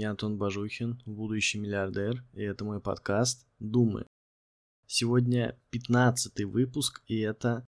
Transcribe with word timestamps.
Я 0.00 0.12
Антон 0.12 0.38
Бажухин, 0.38 0.98
будущий 1.04 1.58
миллиардер, 1.58 2.24
и 2.32 2.40
это 2.40 2.64
мой 2.64 2.80
подкаст 2.80 3.46
«Думы». 3.58 4.06
Сегодня 4.86 5.60
15 5.72 6.42
выпуск, 6.44 7.02
и 7.06 7.18
это... 7.18 7.66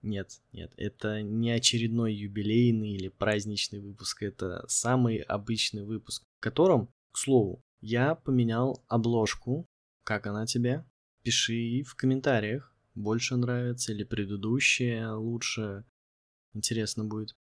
Нет, 0.00 0.40
нет, 0.52 0.72
это 0.76 1.20
не 1.22 1.50
очередной 1.50 2.14
юбилейный 2.14 2.92
или 2.92 3.08
праздничный 3.08 3.80
выпуск, 3.80 4.22
это 4.22 4.64
самый 4.68 5.16
обычный 5.16 5.82
выпуск, 5.82 6.22
в 6.38 6.40
котором, 6.40 6.90
к 7.10 7.18
слову, 7.18 7.60
я 7.80 8.14
поменял 8.14 8.84
обложку. 8.86 9.66
Как 10.04 10.28
она 10.28 10.46
тебе? 10.46 10.84
Пиши 11.24 11.82
в 11.82 11.96
комментариях, 11.96 12.72
больше 12.94 13.34
нравится 13.34 13.90
или 13.90 14.04
предыдущая 14.04 15.10
лучше. 15.14 15.84
Интересно 16.52 17.04
будет. 17.04 17.34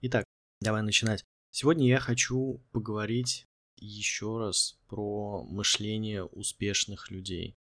Итак, 0.00 0.24
давай 0.60 0.82
начинать. 0.82 1.24
Сегодня 1.52 1.86
я 1.86 2.00
хочу 2.00 2.60
поговорить 2.72 3.46
еще 3.80 4.38
раз 4.38 4.78
про 4.88 5.44
мышление 5.44 6.24
успешных 6.24 7.10
людей. 7.10 7.56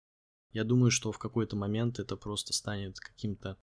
Я 0.53 0.65
думаю, 0.65 0.91
что 0.91 1.13
в 1.13 1.19
какой-то 1.19 1.57
момент 1.57 1.99
это 1.99 2.17
просто 2.17 2.53
станет 2.53 2.99
каким-то 2.99 3.57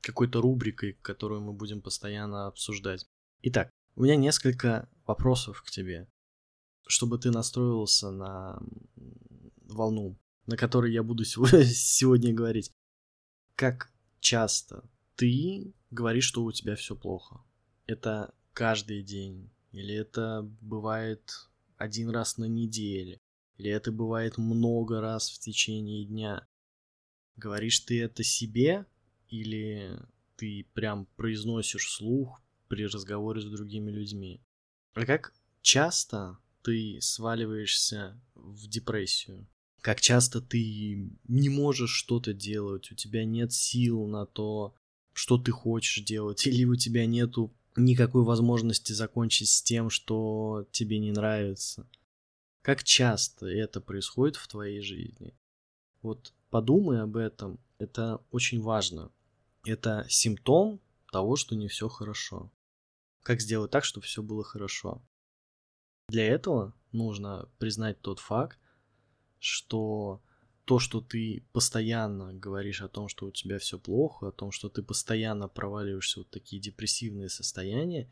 какой-то 0.00 0.40
рубрикой, 0.40 0.94
которую 1.02 1.42
мы 1.42 1.52
будем 1.52 1.82
постоянно 1.82 2.46
обсуждать. 2.46 3.06
Итак, 3.42 3.70
у 3.96 4.02
меня 4.02 4.16
несколько 4.16 4.88
вопросов 5.06 5.62
к 5.62 5.70
тебе, 5.70 6.08
чтобы 6.86 7.18
ты 7.18 7.30
настроился 7.30 8.10
на 8.10 8.62
волну, 9.56 10.18
на 10.46 10.56
которой 10.56 10.92
я 10.92 11.02
буду 11.02 11.24
сегодня 11.24 12.32
говорить. 12.32 12.72
Как 13.56 13.92
часто 14.20 14.88
ты 15.16 15.74
говоришь, 15.90 16.24
что 16.24 16.44
у 16.44 16.52
тебя 16.52 16.76
все 16.76 16.96
плохо? 16.96 17.44
Это 17.86 18.34
каждый 18.52 19.02
день, 19.02 19.50
или 19.72 19.94
это 19.94 20.48
бывает 20.60 21.49
один 21.80 22.10
раз 22.10 22.36
на 22.36 22.44
неделе, 22.44 23.18
или 23.56 23.70
это 23.70 23.90
бывает 23.90 24.36
много 24.36 25.00
раз 25.00 25.30
в 25.30 25.38
течение 25.38 26.04
дня. 26.04 26.46
Говоришь 27.36 27.80
ты 27.80 28.02
это 28.02 28.22
себе, 28.22 28.84
или 29.28 29.98
ты 30.36 30.66
прям 30.74 31.06
произносишь 31.16 31.90
слух 31.90 32.42
при 32.68 32.84
разговоре 32.84 33.40
с 33.40 33.46
другими 33.46 33.90
людьми. 33.90 34.42
А 34.92 35.06
как 35.06 35.32
часто 35.62 36.38
ты 36.62 36.98
сваливаешься 37.00 38.20
в 38.34 38.68
депрессию? 38.68 39.48
Как 39.80 40.02
часто 40.02 40.42
ты 40.42 41.10
не 41.28 41.48
можешь 41.48 41.92
что-то 41.92 42.34
делать, 42.34 42.92
у 42.92 42.94
тебя 42.94 43.24
нет 43.24 43.54
сил 43.54 44.06
на 44.06 44.26
то, 44.26 44.74
что 45.14 45.38
ты 45.38 45.50
хочешь 45.50 46.04
делать, 46.04 46.46
или 46.46 46.64
у 46.64 46.76
тебя 46.76 47.06
нету 47.06 47.54
никакой 47.76 48.22
возможности 48.22 48.92
закончить 48.92 49.48
с 49.48 49.62
тем, 49.62 49.90
что 49.90 50.66
тебе 50.72 50.98
не 50.98 51.12
нравится. 51.12 51.88
Как 52.62 52.84
часто 52.84 53.46
это 53.46 53.80
происходит 53.80 54.36
в 54.36 54.46
твоей 54.48 54.80
жизни? 54.80 55.34
Вот 56.02 56.34
подумай 56.50 57.00
об 57.00 57.16
этом, 57.16 57.58
это 57.78 58.22
очень 58.30 58.60
важно. 58.60 59.10
Это 59.64 60.06
симптом 60.08 60.80
того, 61.12 61.36
что 61.36 61.54
не 61.56 61.68
все 61.68 61.88
хорошо. 61.88 62.50
Как 63.22 63.40
сделать 63.40 63.70
так, 63.70 63.84
чтобы 63.84 64.06
все 64.06 64.22
было 64.22 64.42
хорошо? 64.42 65.02
Для 66.08 66.26
этого 66.26 66.74
нужно 66.92 67.48
признать 67.58 68.00
тот 68.00 68.18
факт, 68.18 68.58
что 69.38 70.20
то, 70.70 70.78
что 70.78 71.00
ты 71.00 71.44
постоянно 71.52 72.32
говоришь 72.32 72.80
о 72.80 72.88
том, 72.88 73.08
что 73.08 73.26
у 73.26 73.32
тебя 73.32 73.58
все 73.58 73.76
плохо, 73.76 74.28
о 74.28 74.30
том, 74.30 74.52
что 74.52 74.68
ты 74.68 74.84
постоянно 74.84 75.48
проваливаешься 75.48 76.20
в 76.20 76.22
вот 76.22 76.30
такие 76.30 76.62
депрессивные 76.62 77.28
состояния, 77.28 78.08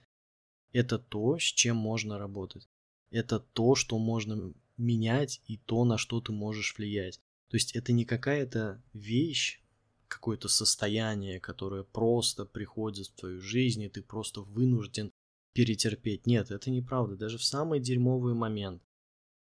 это 0.72 0.98
то, 0.98 1.38
с 1.38 1.44
чем 1.44 1.76
можно 1.76 2.18
работать. 2.18 2.68
Это 3.12 3.38
то, 3.38 3.76
что 3.76 3.96
можно 4.00 4.52
менять 4.76 5.40
и 5.46 5.56
то, 5.56 5.84
на 5.84 5.98
что 5.98 6.20
ты 6.20 6.32
можешь 6.32 6.76
влиять. 6.76 7.20
То 7.48 7.56
есть 7.56 7.76
это 7.76 7.92
не 7.92 8.04
какая-то 8.04 8.82
вещь, 8.92 9.62
какое-то 10.08 10.48
состояние, 10.48 11.38
которое 11.38 11.84
просто 11.84 12.44
приходит 12.44 13.06
в 13.06 13.14
твою 13.14 13.40
жизнь, 13.40 13.84
и 13.84 13.88
ты 13.88 14.02
просто 14.02 14.40
вынужден 14.40 15.12
перетерпеть. 15.52 16.26
Нет, 16.26 16.50
это 16.50 16.72
неправда. 16.72 17.14
Даже 17.14 17.38
в 17.38 17.44
самый 17.44 17.78
дерьмовый 17.78 18.34
момент, 18.34 18.82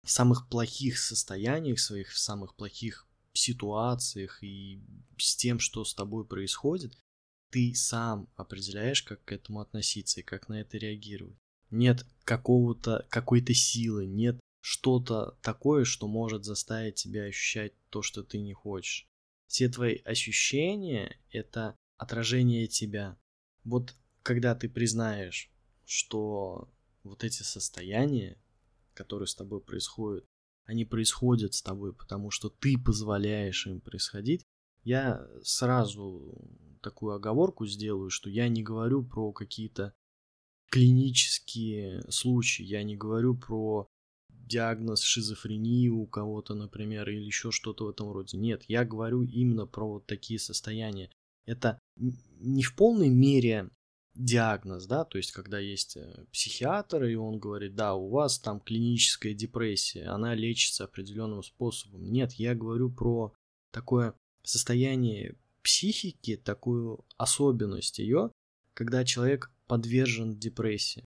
в 0.06 0.12
самых 0.12 0.48
плохих 0.48 1.00
состояниях 1.00 1.80
своих, 1.80 2.12
в 2.12 2.20
самых 2.20 2.56
плохих 2.56 3.08
ситуациях 3.34 4.42
и 4.44 4.80
с 5.18 5.36
тем, 5.36 5.60
что 5.60 5.84
с 5.84 5.94
тобой 5.94 6.26
происходит, 6.26 6.98
ты 7.50 7.74
сам 7.76 8.30
определяешь, 8.36 9.02
как 9.02 9.24
к 9.26 9.32
этому 9.32 9.62
относиться 9.62 10.20
и 10.20 10.24
как 10.24 10.48
на 10.48 10.62
это 10.62 10.78
реагировать. 10.78 11.38
Нет 11.72 12.06
какого-то, 12.24 13.06
какой-то 13.10 13.54
силы, 13.54 14.06
нет 14.06 14.40
что-то 14.62 15.38
такое, 15.42 15.86
что 15.86 16.08
может 16.08 16.44
заставить 16.44 16.96
тебя 16.96 17.24
ощущать 17.24 17.74
то, 17.90 18.02
что 18.02 18.24
ты 18.24 18.40
не 18.40 18.54
хочешь. 18.54 19.08
Все 19.48 19.70
твои 19.70 19.98
ощущения— 20.06 21.20
это 21.32 21.76
отражение 21.98 22.68
тебя. 22.68 23.18
Вот 23.64 23.96
когда 24.24 24.56
ты 24.56 24.70
признаешь, 24.70 25.52
что 25.86 26.70
вот 27.04 27.24
эти 27.24 27.44
состояния, 27.44 28.38
которые 28.96 29.28
с 29.28 29.36
тобой 29.36 29.62
происходят, 29.62 30.26
они 30.66 30.86
происходят 30.86 31.54
с 31.54 31.62
тобой, 31.62 31.94
потому 31.94 32.32
что 32.32 32.50
ты 32.50 32.78
позволяешь 32.78 33.68
им 33.68 33.82
происходить, 33.82 34.44
я 34.84 35.28
сразу 35.44 36.50
такую 36.82 37.14
оговорку 37.14 37.66
сделаю, 37.66 38.10
что 38.10 38.30
я 38.30 38.48
не 38.48 38.64
говорю 38.64 39.04
про 39.04 39.32
какие-то 39.32 39.94
клинические 40.70 42.04
случаи, 42.10 42.64
я 42.64 42.84
не 42.84 42.96
говорю 42.96 43.36
про 43.36 43.88
диагноз 44.30 45.02
шизофрении 45.02 45.90
у 45.90 46.06
кого-то, 46.06 46.54
например, 46.54 47.10
или 47.10 47.24
еще 47.24 47.52
что-то 47.52 47.86
в 47.86 47.90
этом 47.90 48.12
роде. 48.12 48.38
Нет, 48.38 48.64
я 48.68 48.86
говорю 48.86 49.24
именно 49.24 49.66
про 49.66 49.88
вот 49.88 50.06
такие 50.06 50.40
состояния. 50.40 51.10
Это 51.46 51.80
не 51.98 52.64
в 52.64 52.76
полной 52.76 53.10
мере 53.10 53.70
диагноз, 54.16 54.86
да, 54.86 55.04
то 55.04 55.18
есть 55.18 55.32
когда 55.32 55.60
есть 55.60 55.98
э, 55.98 56.26
психиатр, 56.32 57.04
и 57.04 57.16
он 57.16 57.38
говорит, 57.38 57.76
да, 57.76 57.96
у 57.96 58.10
вас 58.10 58.40
там 58.40 58.60
клиническая 58.60 59.34
депрессия, 59.34 60.06
она 60.06 60.34
лечится 60.34 60.86
определенным 60.86 61.44
способом. 61.44 62.12
Нет, 62.12 62.34
я 62.34 62.56
говорю 62.56 62.90
про 62.90 63.34
такое 63.72 64.14
состояние 64.44 65.36
психики, 65.62 66.38
такую 66.38 67.04
особенность 67.18 68.00
ее, 68.00 68.32
когда 68.74 69.04
человек 69.04 69.52
подвержен 69.68 70.38
депрессии, 70.38 71.04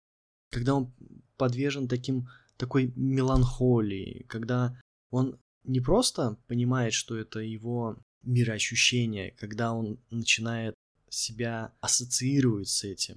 когда 0.51 0.75
он 0.75 0.93
подвержен 1.37 1.87
таким, 1.87 2.27
такой 2.57 2.91
меланхолии, 2.95 4.25
когда 4.27 4.79
он 5.11 5.39
не 5.63 5.79
просто 5.79 6.37
понимает, 6.47 6.93
что 6.93 7.17
это 7.17 7.39
его 7.39 7.97
мироощущение, 8.23 9.31
когда 9.31 9.73
он 9.73 9.99
начинает 10.09 10.73
себя 11.09 11.73
ассоциирует 11.81 12.67
с 12.67 12.83
этим. 12.83 13.15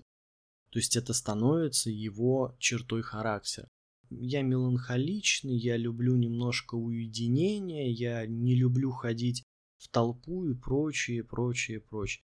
То 0.71 0.79
есть 0.79 0.97
это 0.97 1.13
становится 1.13 1.91
его 1.91 2.57
чертой 2.59 3.03
характера. 3.03 3.69
Я 4.11 4.43
меланхоличный, 4.43 5.57
я 5.57 5.77
люблю 5.77 6.17
немножко 6.17 6.77
уединения, 6.77 7.91
я 7.91 8.27
не 8.27 8.55
люблю 8.55 8.91
ходить 8.91 9.45
в 9.77 9.89
толпу 9.89 10.47
и 10.47 10.55
прочее, 10.55 11.25
прочее, 11.25 11.81
прочее. 11.81 12.23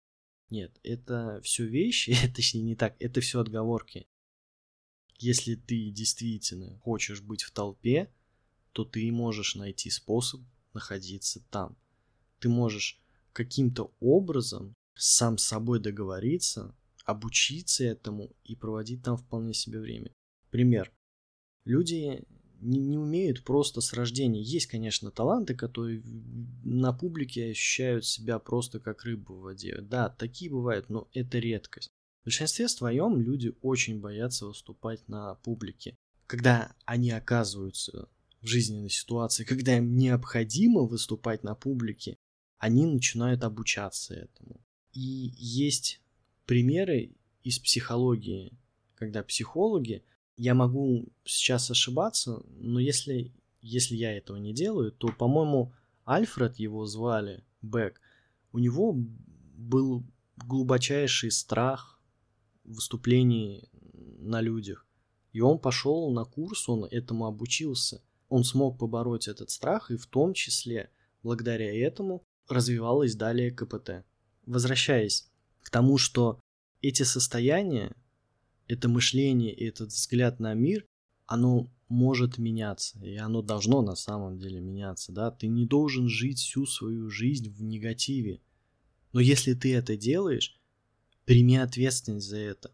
Нет, 0.51 0.79
это 0.83 1.41
все 1.43 1.67
вещи, 1.67 2.17
точнее 2.35 2.63
не 2.63 2.77
так, 2.77 2.97
это 2.99 3.21
все 3.21 3.41
отговорки. 3.41 4.07
Если 5.19 5.55
ты 5.55 5.91
действительно 5.91 6.79
хочешь 6.81 7.23
быть 7.23 7.43
в 7.43 7.51
толпе, 7.51 8.13
то 8.73 8.85
ты 8.85 9.11
можешь 9.11 9.55
найти 9.55 9.89
способ 9.91 10.43
находиться 10.75 11.41
там. 11.51 11.77
Ты 12.39 12.49
можешь 12.49 13.01
каким-то 13.33 13.95
образом 13.99 14.75
сам 14.97 15.39
с 15.39 15.45
собой 15.45 15.81
договориться, 15.81 16.75
обучиться 17.05 17.85
этому 17.85 18.35
и 18.45 18.57
проводить 18.57 19.03
там 19.03 19.17
вполне 19.17 19.55
себе 19.55 19.79
время. 19.79 20.13
Пример. 20.51 20.93
Люди 21.65 22.25
не, 22.61 22.81
не 22.81 22.99
умеют 22.99 23.45
просто 23.45 23.81
с 23.81 23.93
рождения. 23.93 24.43
Есть, 24.43 24.67
конечно, 24.67 25.11
таланты, 25.11 25.55
которые 25.55 26.03
на 26.65 26.93
публике 26.93 27.51
ощущают 27.51 28.05
себя 28.05 28.39
просто 28.39 28.81
как 28.81 29.05
рыбу 29.05 29.35
в 29.35 29.43
воде. 29.43 29.81
Да, 29.81 30.09
такие 30.09 30.51
бывают, 30.51 30.89
но 30.89 31.09
это 31.13 31.39
редкость. 31.39 31.91
В 32.23 32.27
большинстве 32.27 32.69
своем 32.69 33.21
люди 33.21 33.55
очень 33.63 34.01
боятся 34.01 34.47
выступать 34.47 35.07
на 35.09 35.35
публике. 35.37 35.95
Когда 36.27 36.75
они 36.85 37.11
оказываются 37.13 38.09
в 38.41 38.47
жизненной 38.47 38.91
ситуации, 38.91 39.45
когда 39.45 39.77
им 39.77 39.97
необходимо 39.97 40.83
выступать 40.83 41.45
на 41.45 41.55
публике, 41.55 42.17
они 42.59 42.87
начинают 42.87 43.45
обучаться 43.45 44.15
этому. 44.15 44.61
И 44.97 45.35
есть 45.37 46.01
примеры 46.47 47.13
из 47.43 47.59
психологии, 47.59 48.55
когда 48.95 49.23
психологи, 49.23 50.03
я 50.39 50.55
могу 50.55 51.13
сейчас 51.23 51.71
ошибаться, 51.71 52.43
но 52.57 52.81
если, 52.81 53.31
если 53.61 53.95
я 53.95 54.17
этого 54.17 54.39
не 54.39 54.55
делаю, 54.55 54.93
то, 54.93 55.09
по-моему, 55.09 55.75
Альфред 56.07 56.59
его 56.59 56.87
звали, 56.87 57.45
Бек, 57.61 58.01
у 58.53 58.59
него 58.59 58.95
был 58.95 60.03
глубочайший 60.39 61.31
страх 61.31 62.01
выступлений 62.65 63.69
на 64.19 64.41
людях. 64.41 64.87
И 65.35 65.43
он 65.43 65.59
пошел 65.59 66.11
на 66.11 66.25
курс, 66.25 66.71
он 66.71 66.87
этому 66.87 67.27
обучился. 67.27 68.03
Он 68.31 68.45
смог 68.45 68.79
побороть 68.79 69.29
этот 69.29 69.51
страх, 69.51 69.91
и 69.91 69.99
в 69.99 70.07
том 70.07 70.33
числе 70.33 70.89
благодаря 71.23 71.71
этому 71.87 72.23
развивалось 72.49 73.15
далее 73.15 73.51
КПТ. 73.51 74.07
Возвращаясь 74.47 75.29
к 75.63 75.71
тому, 75.71 75.99
что 75.99 76.41
эти 76.81 77.03
состояния, 77.03 77.95
это 78.69 78.89
мышление 78.89 79.53
и 79.53 79.65
этот 79.65 79.89
взгляд 79.89 80.41
на 80.41 80.55
мир, 80.55 80.87
оно 81.27 81.69
может 81.89 82.39
меняться, 82.39 82.99
и 83.05 83.17
оно 83.17 83.43
должно 83.43 83.83
на 83.83 83.95
самом 83.95 84.39
деле 84.39 84.61
меняться, 84.61 85.13
да, 85.13 85.31
ты 85.31 85.47
не 85.47 85.67
должен 85.67 86.09
жить 86.09 86.39
всю 86.39 86.67
свою 86.67 87.11
жизнь 87.11 87.51
в 87.51 87.63
негативе, 87.63 88.41
но 89.13 89.21
если 89.21 89.55
ты 89.55 89.75
это 89.75 89.97
делаешь, 89.97 90.61
прими 91.25 91.57
ответственность 91.57 92.29
за 92.29 92.39
это, 92.39 92.73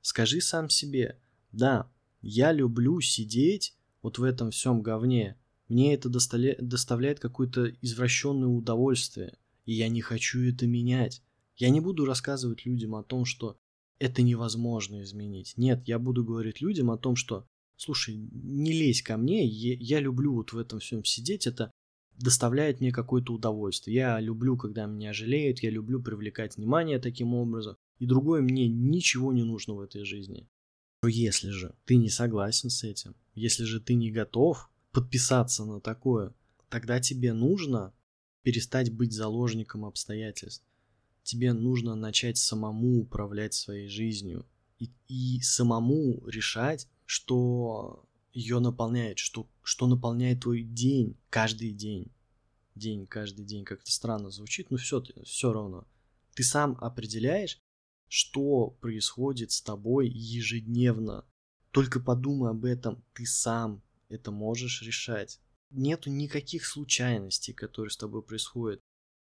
скажи 0.00 0.40
сам 0.40 0.68
себе, 0.68 1.18
да, 1.52 1.90
я 2.22 2.52
люблю 2.52 3.00
сидеть 3.00 3.76
вот 4.02 4.18
в 4.18 4.22
этом 4.22 4.50
всем 4.50 4.82
говне, 4.82 5.36
мне 5.68 5.94
это 5.94 6.08
доставляет 6.08 7.20
какое-то 7.20 7.66
извращенное 7.80 8.48
удовольствие, 8.48 9.38
и 9.64 9.72
я 9.72 9.88
не 9.88 10.00
хочу 10.00 10.40
это 10.42 10.66
менять. 10.66 11.22
Я 11.56 11.70
не 11.70 11.80
буду 11.80 12.04
рассказывать 12.04 12.64
людям 12.64 12.94
о 12.94 13.02
том, 13.02 13.24
что 13.24 13.56
это 13.98 14.22
невозможно 14.22 15.02
изменить. 15.02 15.54
Нет, 15.56 15.86
я 15.86 15.98
буду 15.98 16.24
говорить 16.24 16.60
людям 16.60 16.90
о 16.90 16.96
том, 16.96 17.16
что, 17.16 17.46
слушай, 17.76 18.16
не 18.16 18.72
лезь 18.72 19.02
ко 19.02 19.16
мне, 19.16 19.46
я, 19.46 20.00
люблю 20.00 20.34
вот 20.34 20.52
в 20.52 20.58
этом 20.58 20.80
всем 20.80 21.04
сидеть, 21.04 21.46
это 21.46 21.70
доставляет 22.16 22.80
мне 22.80 22.92
какое-то 22.92 23.34
удовольствие. 23.34 23.96
Я 23.96 24.20
люблю, 24.20 24.56
когда 24.56 24.86
меня 24.86 25.12
жалеют, 25.12 25.60
я 25.60 25.70
люблю 25.70 26.02
привлекать 26.02 26.56
внимание 26.56 26.98
таким 26.98 27.34
образом. 27.34 27.76
И 27.98 28.06
другое, 28.06 28.40
мне 28.40 28.68
ничего 28.68 29.32
не 29.32 29.44
нужно 29.44 29.74
в 29.74 29.80
этой 29.80 30.04
жизни. 30.04 30.48
Но 31.02 31.08
если 31.08 31.50
же 31.50 31.74
ты 31.84 31.96
не 31.96 32.10
согласен 32.10 32.70
с 32.70 32.84
этим, 32.84 33.14
если 33.34 33.64
же 33.64 33.80
ты 33.80 33.94
не 33.94 34.10
готов 34.10 34.70
подписаться 34.92 35.64
на 35.64 35.80
такое, 35.80 36.34
тогда 36.68 37.00
тебе 37.00 37.32
нужно 37.32 37.94
перестать 38.42 38.92
быть 38.92 39.12
заложником 39.12 39.84
обстоятельств. 39.84 40.64
Тебе 41.22 41.52
нужно 41.52 41.94
начать 41.94 42.38
самому 42.38 43.00
управлять 43.00 43.54
своей 43.54 43.88
жизнью 43.88 44.46
и, 44.78 44.90
и 45.08 45.40
самому 45.40 46.26
решать, 46.26 46.88
что 47.04 48.04
ее 48.32 48.58
наполняет, 48.60 49.18
что, 49.18 49.48
что 49.62 49.86
наполняет 49.86 50.40
твой 50.40 50.62
день, 50.62 51.16
каждый 51.28 51.72
день. 51.72 52.10
День, 52.74 53.06
каждый 53.06 53.44
день, 53.44 53.64
как-то 53.64 53.90
странно 53.90 54.30
звучит, 54.30 54.70
но 54.70 54.76
все, 54.76 55.02
все 55.24 55.52
равно. 55.52 55.86
Ты 56.34 56.44
сам 56.44 56.78
определяешь, 56.80 57.60
что 58.08 58.70
происходит 58.80 59.52
с 59.52 59.60
тобой 59.60 60.08
ежедневно. 60.08 61.24
Только 61.72 62.00
подумай 62.00 62.50
об 62.50 62.64
этом, 62.64 63.04
ты 63.12 63.26
сам 63.26 63.82
это 64.08 64.30
можешь 64.30 64.82
решать. 64.82 65.40
Нету 65.70 66.10
никаких 66.10 66.66
случайностей, 66.66 67.52
которые 67.52 67.90
с 67.90 67.96
тобой 67.96 68.22
происходят, 68.22 68.80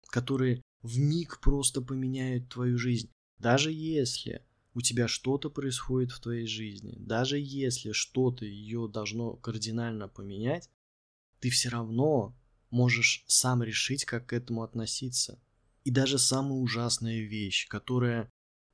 которые 0.08 0.62
в 0.82 0.98
миг 0.98 1.40
просто 1.42 1.82
поменяют 1.82 2.50
твою 2.50 2.78
жизнь. 2.78 3.12
Даже 3.38 3.72
если 3.72 4.46
у 4.74 4.82
тебя 4.82 5.08
что-то 5.08 5.50
происходит 5.50 6.12
в 6.12 6.22
твоей 6.22 6.48
жизни, 6.48 6.96
даже 7.00 7.38
если 7.40 7.92
что-то 7.92 8.46
ее 8.46 8.88
должно 8.88 9.36
кардинально 9.36 10.08
поменять, 10.08 10.70
ты 11.40 11.50
все 11.50 11.70
равно 11.70 12.36
можешь 12.70 13.24
сам 13.28 13.64
решить, 13.64 14.06
как 14.06 14.28
к 14.28 14.34
этому 14.34 14.64
относиться. 14.64 15.42
И 15.84 15.92
даже 15.92 16.20
самая 16.20 16.60
ужасная 16.60 17.22
вещь, 17.22 17.68
которая 17.68 18.30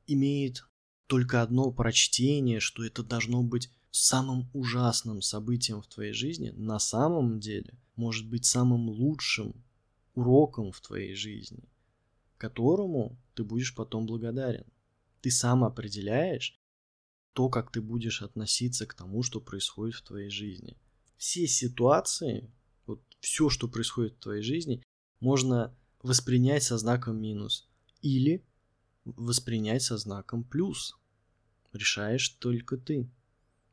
имеет 0.08 0.66
только 1.08 1.42
одно 1.42 1.72
прочтение, 1.72 2.60
что 2.60 2.84
это 2.84 3.04
должно 3.04 3.44
быть 3.44 3.70
самым 3.96 4.50
ужасным 4.54 5.22
событием 5.22 5.82
в 5.82 5.88
твоей 5.88 6.12
жизни, 6.12 6.50
на 6.50 6.80
самом 6.80 7.40
деле 7.40 7.74
может 7.96 8.28
быть 8.28 8.46
самым 8.46 8.90
лучшим 8.90 9.64
уроком 10.16 10.74
в 10.74 10.82
твоей 10.82 11.16
жизни, 11.16 11.64
которому 12.38 13.18
ты 13.36 13.46
будешь 13.46 13.74
потом 13.74 14.06
благодарен. 14.06 14.66
Ты 15.22 15.32
сам 15.32 15.64
определяешь 15.64 16.60
то, 17.32 17.48
как 17.48 17.72
ты 17.72 17.82
будешь 17.82 18.22
относиться 18.22 18.86
к 18.86 18.94
тому, 18.94 19.24
что 19.24 19.40
происходит 19.40 19.96
в 19.96 20.04
твоей 20.04 20.30
жизни. 20.30 20.78
Все 21.16 21.48
ситуации, 21.48 22.52
вот 22.86 23.02
все, 23.22 23.50
что 23.50 23.70
происходит 23.70 24.16
в 24.16 24.20
твоей 24.20 24.44
жизни, 24.44 24.84
можно 25.22 25.74
воспринять 26.04 26.64
со 26.64 26.78
знаком 26.78 27.22
минус 27.22 27.70
или 28.02 28.46
воспринять 29.06 29.84
со 29.84 29.98
знаком 29.98 30.44
плюс. 30.44 30.98
Решаешь 31.72 32.28
только 32.30 32.76
ты. 32.78 33.10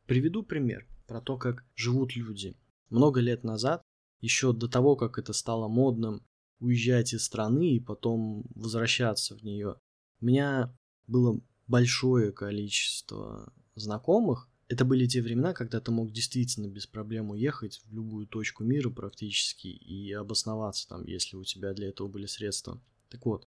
Приведу 0.07 0.43
пример 0.43 0.87
про 1.07 1.21
то, 1.21 1.37
как 1.37 1.65
живут 1.75 2.17
люди. 2.17 2.57
Много 2.91 3.21
лет 3.21 3.45
назад, 3.45 3.83
еще 4.21 4.53
до 4.53 4.69
того, 4.69 4.97
как 4.97 5.19
это 5.19 5.33
стало 5.33 5.69
модным, 5.69 6.25
уезжать 6.61 7.13
из 7.13 7.25
страны 7.25 7.77
и 7.77 7.81
потом 7.81 8.45
возвращаться 8.55 9.37
в 9.37 9.43
нее, 9.43 9.77
у 10.21 10.25
меня 10.25 10.77
было 11.07 11.41
большое 11.67 12.33
количество 12.33 13.53
знакомых. 13.75 14.49
Это 14.69 14.85
были 14.85 15.07
те 15.07 15.21
времена, 15.21 15.53
когда 15.53 15.81
ты 15.81 15.91
мог 15.91 16.13
действительно 16.13 16.67
без 16.67 16.87
проблем 16.87 17.31
уехать 17.31 17.83
в 17.85 17.93
любую 17.93 18.27
точку 18.27 18.65
мира 18.65 18.91
практически 18.91 19.67
и 19.67 20.13
обосноваться 20.13 20.89
там, 20.89 21.05
если 21.05 21.37
у 21.37 21.45
тебя 21.45 21.75
для 21.75 21.89
этого 21.89 22.09
были 22.09 22.27
средства. 22.27 22.81
Так 23.09 23.27
вот, 23.27 23.47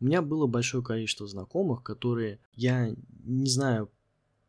у 0.00 0.04
меня 0.04 0.22
было 0.22 0.46
большое 0.46 0.84
количество 0.84 1.26
знакомых, 1.26 1.82
которые, 1.82 2.40
я 2.54 2.94
не 3.24 3.50
знаю 3.50 3.90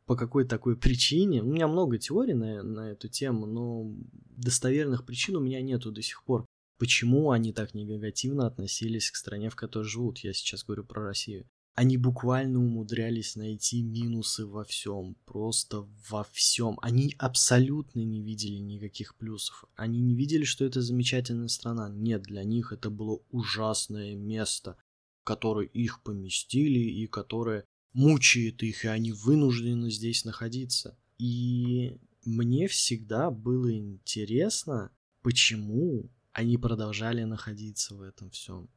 по 0.05 0.15
какой 0.15 0.45
такой 0.45 0.75
причине. 0.75 1.41
У 1.41 1.45
меня 1.45 1.67
много 1.67 1.97
теорий 1.97 2.33
на, 2.33 2.63
на 2.63 2.91
эту 2.91 3.07
тему, 3.07 3.45
но 3.45 3.91
достоверных 4.37 5.05
причин 5.05 5.35
у 5.37 5.39
меня 5.41 5.61
нету 5.61 5.91
до 5.91 6.01
сих 6.01 6.23
пор. 6.23 6.45
Почему 6.77 7.31
они 7.31 7.53
так 7.53 7.73
негативно 7.73 8.47
относились 8.47 9.11
к 9.11 9.15
стране, 9.15 9.49
в 9.49 9.55
которой 9.55 9.85
живут? 9.85 10.19
Я 10.19 10.33
сейчас 10.33 10.63
говорю 10.63 10.83
про 10.83 11.03
Россию. 11.03 11.45
Они 11.73 11.95
буквально 11.95 12.59
умудрялись 12.59 13.35
найти 13.35 13.81
минусы 13.81 14.45
во 14.45 14.65
всем, 14.65 15.15
просто 15.25 15.87
во 16.09 16.25
всем. 16.25 16.77
Они 16.81 17.15
абсолютно 17.17 18.01
не 18.01 18.21
видели 18.21 18.57
никаких 18.57 19.15
плюсов. 19.15 19.63
Они 19.75 20.01
не 20.01 20.13
видели, 20.13 20.43
что 20.43 20.65
это 20.65 20.81
замечательная 20.81 21.47
страна. 21.47 21.87
Нет, 21.89 22.23
для 22.23 22.43
них 22.43 22.73
это 22.73 22.89
было 22.89 23.21
ужасное 23.29 24.15
место, 24.15 24.75
в 25.21 25.23
которое 25.23 25.67
их 25.67 26.03
поместили 26.03 26.79
и 26.79 27.07
которое 27.07 27.63
мучает 27.93 28.63
их, 28.63 28.85
и 28.85 28.87
они 28.87 29.11
вынуждены 29.11 29.91
здесь 29.91 30.25
находиться. 30.25 30.97
И 31.17 31.97
мне 32.25 32.67
всегда 32.67 33.31
было 33.31 33.75
интересно, 33.75 34.91
почему 35.21 36.09
они 36.33 36.57
продолжали 36.57 37.23
находиться 37.23 37.95
в 37.95 38.01
этом 38.01 38.29
всем. 38.31 38.69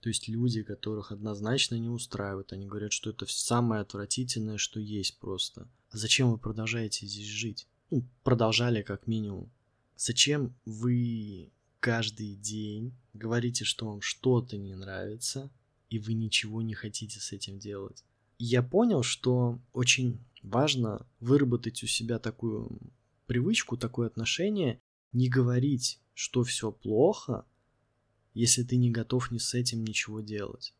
То 0.00 0.08
есть 0.08 0.28
люди, 0.28 0.62
которых 0.62 1.12
однозначно 1.12 1.76
не 1.76 1.88
устраивают, 1.88 2.52
они 2.52 2.66
говорят, 2.66 2.92
что 2.92 3.10
это 3.10 3.24
самое 3.26 3.80
отвратительное, 3.80 4.58
что 4.58 4.78
есть 4.78 5.18
просто. 5.18 5.68
А 5.90 5.96
зачем 5.96 6.30
вы 6.30 6.38
продолжаете 6.38 7.06
здесь 7.06 7.26
жить? 7.26 7.66
Ну, 7.90 8.04
продолжали 8.22 8.82
как 8.82 9.06
минимум. 9.06 9.50
Зачем 9.96 10.54
вы 10.64 11.52
каждый 11.80 12.34
день 12.34 12.94
говорите, 13.14 13.64
что 13.64 13.86
вам 13.86 14.00
что-то 14.00 14.58
не 14.58 14.74
нравится, 14.74 15.50
и 15.88 15.98
вы 15.98 16.14
ничего 16.14 16.60
не 16.62 16.74
хотите 16.74 17.20
с 17.20 17.32
этим 17.32 17.58
делать? 17.58 18.04
Я 18.38 18.62
понял, 18.62 19.02
что 19.02 19.58
очень 19.72 20.24
важно 20.42 21.06
выработать 21.20 21.82
у 21.82 21.86
себя 21.86 22.18
такую 22.18 22.78
привычку, 23.26 23.76
такое 23.76 24.06
отношение, 24.06 24.80
не 25.12 25.28
говорить, 25.28 26.00
что 26.12 26.42
все 26.44 26.72
плохо, 26.72 27.44
если 28.34 28.62
ты 28.62 28.76
не 28.76 28.90
готов 28.90 29.30
ни 29.30 29.38
с 29.38 29.54
этим 29.54 29.84
ничего 29.84 30.20
делать. 30.20 30.74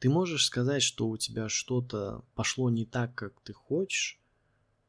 Ты 0.00 0.10
можешь 0.10 0.46
сказать, 0.46 0.82
что 0.82 1.08
у 1.08 1.16
тебя 1.16 1.48
что-то 1.48 2.24
пошло 2.34 2.68
не 2.68 2.84
так, 2.84 3.14
как 3.14 3.40
ты 3.42 3.52
хочешь, 3.52 4.20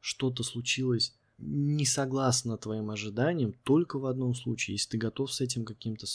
что-то 0.00 0.42
случилось 0.42 1.16
не 1.38 1.84
согласно 1.84 2.56
твоим 2.56 2.90
ожиданиям 2.90 3.52
только 3.62 3.98
в 3.98 4.06
одном 4.06 4.34
случае, 4.34 4.74
если 4.74 4.90
ты 4.90 4.98
готов 4.98 5.32
с 5.32 5.40
этим 5.40 5.64
каким-то 5.64 6.06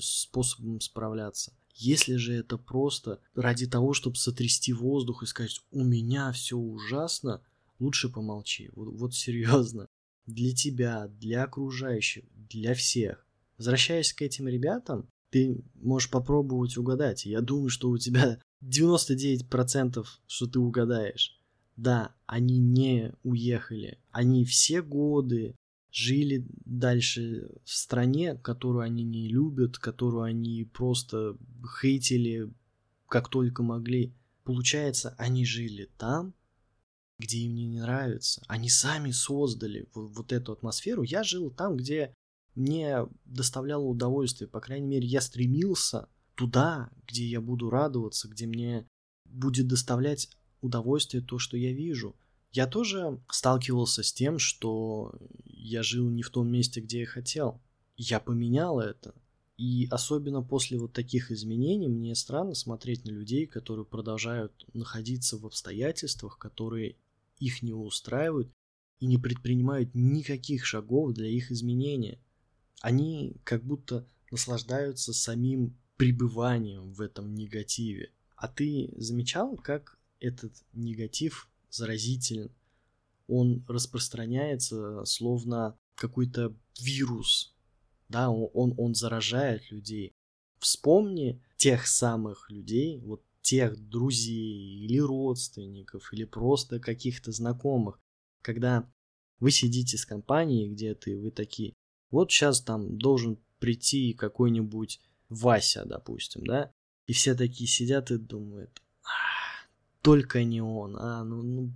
способом 0.00 0.80
справляться. 0.80 1.52
Если 1.74 2.16
же 2.16 2.34
это 2.34 2.56
просто 2.56 3.20
ради 3.34 3.66
того, 3.66 3.94
чтобы 3.94 4.16
сотрясти 4.16 4.72
воздух 4.72 5.22
и 5.22 5.26
сказать, 5.26 5.60
у 5.70 5.82
меня 5.82 6.30
все 6.32 6.56
ужасно, 6.56 7.42
лучше 7.78 8.08
помолчи. 8.08 8.70
Вот, 8.74 8.94
вот 8.94 9.14
серьезно. 9.14 9.88
Для 10.26 10.54
тебя, 10.54 11.08
для 11.08 11.44
окружающих, 11.44 12.24
для 12.32 12.74
всех. 12.74 13.26
Возвращаясь 13.58 14.12
к 14.12 14.22
этим 14.22 14.48
ребятам, 14.48 15.08
ты 15.30 15.64
можешь 15.74 16.10
попробовать 16.10 16.76
угадать. 16.76 17.26
Я 17.26 17.40
думаю, 17.40 17.68
что 17.68 17.90
у 17.90 17.98
тебя 17.98 18.40
99% 18.64 20.06
что 20.26 20.46
ты 20.46 20.58
угадаешь. 20.58 21.40
Да, 21.76 22.14
они 22.26 22.58
не 22.58 23.12
уехали. 23.24 23.98
Они 24.12 24.44
все 24.44 24.80
годы 24.80 25.56
жили 25.94 26.44
дальше 26.64 27.48
в 27.64 27.72
стране, 27.72 28.34
которую 28.34 28.82
они 28.82 29.04
не 29.04 29.28
любят, 29.28 29.78
которую 29.78 30.24
они 30.24 30.64
просто 30.64 31.36
хейтили 31.80 32.52
как 33.08 33.28
только 33.28 33.62
могли. 33.62 34.12
Получается, 34.42 35.14
они 35.18 35.44
жили 35.46 35.88
там, 35.96 36.34
где 37.20 37.38
им 37.38 37.54
не 37.54 37.78
нравится. 37.78 38.42
Они 38.48 38.68
сами 38.68 39.12
создали 39.12 39.88
вот, 39.94 40.32
эту 40.32 40.52
атмосферу. 40.52 41.02
Я 41.04 41.22
жил 41.22 41.50
там, 41.50 41.76
где 41.76 42.12
мне 42.56 43.06
доставляло 43.24 43.84
удовольствие. 43.84 44.48
По 44.48 44.60
крайней 44.60 44.88
мере, 44.88 45.06
я 45.06 45.20
стремился 45.20 46.08
туда, 46.34 46.90
где 47.06 47.24
я 47.24 47.40
буду 47.40 47.70
радоваться, 47.70 48.26
где 48.26 48.46
мне 48.46 48.84
будет 49.24 49.68
доставлять 49.68 50.28
удовольствие 50.60 51.22
то, 51.22 51.38
что 51.38 51.56
я 51.56 51.72
вижу. 51.72 52.16
Я 52.54 52.68
тоже 52.68 53.20
сталкивался 53.28 54.04
с 54.04 54.12
тем, 54.12 54.38
что 54.38 55.12
я 55.44 55.82
жил 55.82 56.08
не 56.08 56.22
в 56.22 56.30
том 56.30 56.48
месте, 56.48 56.80
где 56.80 57.00
я 57.00 57.06
хотел. 57.06 57.60
Я 57.96 58.20
поменял 58.20 58.78
это. 58.78 59.12
И 59.56 59.88
особенно 59.90 60.40
после 60.40 60.78
вот 60.78 60.92
таких 60.92 61.32
изменений 61.32 61.88
мне 61.88 62.14
странно 62.14 62.54
смотреть 62.54 63.04
на 63.06 63.10
людей, 63.10 63.48
которые 63.48 63.84
продолжают 63.84 64.52
находиться 64.72 65.36
в 65.36 65.44
обстоятельствах, 65.46 66.38
которые 66.38 66.94
их 67.40 67.60
не 67.62 67.72
устраивают 67.72 68.52
и 69.00 69.06
не 69.06 69.18
предпринимают 69.18 69.90
никаких 69.92 70.64
шагов 70.64 71.12
для 71.12 71.26
их 71.26 71.50
изменения. 71.50 72.20
Они 72.80 73.36
как 73.42 73.64
будто 73.64 74.06
наслаждаются 74.30 75.12
самим 75.12 75.76
пребыванием 75.96 76.92
в 76.92 77.00
этом 77.00 77.34
негативе. 77.34 78.12
А 78.36 78.46
ты 78.46 78.94
замечал, 78.96 79.56
как 79.56 79.98
этот 80.20 80.52
негатив 80.72 81.48
заразителен? 81.74 82.50
Он 83.26 83.64
распространяется 83.68 85.04
словно 85.04 85.76
какой-то 85.94 86.54
вирус, 86.80 87.54
да, 88.08 88.30
он, 88.30 88.50
он, 88.52 88.74
он 88.76 88.94
заражает 88.94 89.70
людей. 89.70 90.12
Вспомни 90.58 91.42
тех 91.56 91.86
самых 91.86 92.50
людей, 92.50 93.00
вот 93.00 93.22
тех 93.40 93.76
друзей 93.88 94.84
или 94.84 94.98
родственников, 94.98 96.12
или 96.12 96.24
просто 96.24 96.80
каких-то 96.80 97.32
знакомых, 97.32 97.98
когда 98.42 98.90
вы 99.38 99.50
сидите 99.50 99.98
с 99.98 100.06
компанией 100.06 100.70
где-то, 100.70 101.10
и 101.10 101.14
вы 101.14 101.30
такие, 101.30 101.74
вот 102.10 102.30
сейчас 102.30 102.62
там 102.62 102.96
должен 102.98 103.38
прийти 103.58 104.14
какой-нибудь 104.14 105.00
Вася, 105.28 105.84
допустим, 105.84 106.46
да, 106.46 106.72
и 107.06 107.12
все 107.12 107.34
такие 107.34 107.68
сидят 107.68 108.10
и 108.10 108.16
думают, 108.16 108.82
только 110.04 110.44
не 110.44 110.60
он, 110.60 110.96
а, 110.98 111.24
ну, 111.24 111.42
ну 111.42 111.72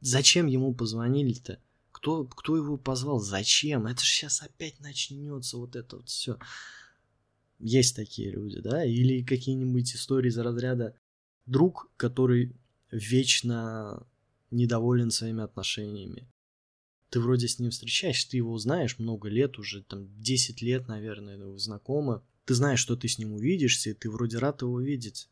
зачем 0.00 0.46
ему 0.46 0.72
позвонили-то? 0.72 1.58
Кто, 1.90 2.24
кто 2.24 2.56
его 2.56 2.76
позвал? 2.78 3.18
Зачем? 3.18 3.88
Это 3.88 4.04
же 4.04 4.06
сейчас 4.06 4.40
опять 4.40 4.78
начнется 4.78 5.56
вот 5.56 5.74
это 5.74 5.96
вот 5.96 6.08
все. 6.08 6.38
Есть 7.58 7.96
такие 7.96 8.30
люди, 8.30 8.60
да? 8.60 8.84
Или 8.84 9.24
какие-нибудь 9.24 9.96
истории 9.96 10.30
за 10.30 10.44
разряда 10.44 10.94
друг, 11.46 11.90
который 11.96 12.54
вечно 12.92 14.06
недоволен 14.52 15.10
своими 15.10 15.42
отношениями. 15.42 16.28
Ты 17.10 17.18
вроде 17.18 17.48
с 17.48 17.58
ним 17.58 17.72
встречаешься, 17.72 18.30
ты 18.30 18.36
его 18.36 18.56
знаешь 18.58 19.00
много 19.00 19.28
лет 19.28 19.58
уже, 19.58 19.82
там 19.82 20.06
10 20.22 20.62
лет, 20.62 20.86
наверное, 20.86 21.36
вы 21.36 21.58
знакомы. 21.58 22.22
Ты 22.44 22.54
знаешь, 22.54 22.78
что 22.78 22.94
ты 22.94 23.08
с 23.08 23.18
ним 23.18 23.32
увидишься, 23.32 23.90
и 23.90 23.94
ты 23.94 24.08
вроде 24.08 24.38
рад 24.38 24.62
его 24.62 24.80
видеть. 24.80 25.28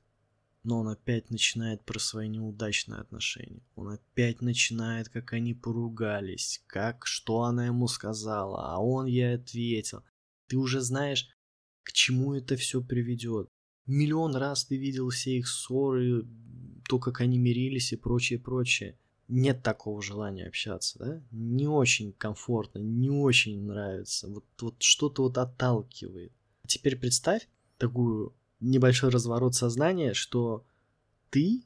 Но 0.62 0.81
он 0.81 0.88
опять 0.88 1.31
начинает 1.31 1.85
про 1.85 1.99
свои 1.99 2.29
неудачные 2.29 3.00
отношения. 3.00 3.62
Он 3.76 3.88
опять 3.88 4.43
начинает, 4.43 5.09
как 5.09 5.33
они 5.33 5.55
поругались, 5.55 6.62
как, 6.67 7.07
что 7.07 7.43
она 7.43 7.67
ему 7.67 7.88
сказала, 7.88 8.75
а 8.75 8.79
он 8.79 9.07
ей 9.07 9.37
ответил. 9.37 10.02
Ты 10.49 10.59
уже 10.59 10.81
знаешь, 10.81 11.29
к 11.83 11.93
чему 11.93 12.35
это 12.35 12.57
все 12.57 12.83
приведет 12.83 13.49
миллион 13.90 14.37
раз 14.37 14.64
ты 14.64 14.76
видел 14.76 15.11
все 15.11 15.38
их 15.38 15.49
ссоры, 15.49 16.26
то, 16.88 16.99
как 16.99 17.21
они 17.21 17.38
мирились 17.38 17.93
и 17.93 17.97
прочее, 17.97 18.38
прочее. 18.38 18.97
Нет 19.29 19.62
такого 19.62 20.02
желания 20.02 20.47
общаться, 20.47 20.99
да? 20.99 21.23
Не 21.31 21.69
очень 21.69 22.12
комфортно, 22.12 22.81
не 22.81 23.11
очень 23.11 23.62
нравится. 23.64 24.29
Вот, 24.29 24.45
вот 24.61 24.83
что-то 24.83 25.23
вот 25.23 25.38
отталкивает. 25.38 26.33
А 26.64 26.67
теперь 26.67 26.97
представь 26.97 27.49
такую 27.79 28.35
небольшой 28.61 29.11
разворот 29.11 29.55
сознания, 29.55 30.14
что 30.14 30.64
ты 31.31 31.64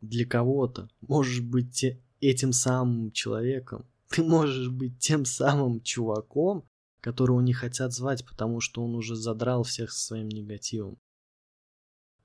для 0.00 0.26
кого-то 0.26 0.88
можешь 1.00 1.40
быть 1.40 1.74
те, 1.74 2.00
этим 2.20 2.52
самым 2.52 3.12
человеком. 3.12 3.86
Ты 4.08 4.22
можешь 4.22 4.68
быть 4.68 4.98
тем 5.00 5.24
самым 5.24 5.82
чуваком, 5.82 6.64
которого 7.00 7.40
не 7.40 7.52
хотят 7.52 7.92
звать, 7.92 8.24
потому 8.24 8.60
что 8.60 8.84
он 8.84 8.94
уже 8.94 9.16
задрал 9.16 9.64
всех 9.64 9.90
со 9.90 9.98
своим 10.06 10.28
негативом. 10.28 10.98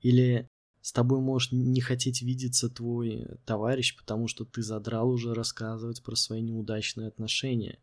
Или 0.00 0.48
с 0.80 0.92
тобой 0.92 1.20
может 1.20 1.52
не 1.52 1.80
хотеть 1.80 2.22
видеться 2.22 2.68
твой 2.68 3.26
товарищ, 3.44 3.96
потому 3.96 4.28
что 4.28 4.44
ты 4.44 4.62
задрал 4.62 5.10
уже 5.10 5.34
рассказывать 5.34 6.02
про 6.02 6.16
свои 6.16 6.40
неудачные 6.40 7.08
отношения. 7.08 7.80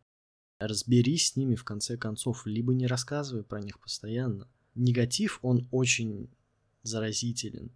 Разберись 0.58 1.28
с 1.28 1.36
ними 1.36 1.54
в 1.54 1.64
конце 1.64 1.96
концов, 1.96 2.46
либо 2.46 2.74
не 2.74 2.86
рассказывай 2.86 3.42
про 3.42 3.62
них 3.62 3.80
постоянно. 3.80 4.48
Негатив, 4.74 5.38
он 5.42 5.68
очень 5.70 6.28
заразителен. 6.82 7.70